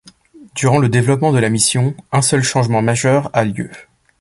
Durant 0.55 0.79
le 0.79 0.89
développement 0.89 1.31
de 1.31 1.37
la 1.37 1.49
mission, 1.51 1.93
un 2.11 2.23
seul 2.23 2.41
changement 2.41 2.81
majeur 2.81 3.29
a 3.33 3.45
lieu. 3.45 3.69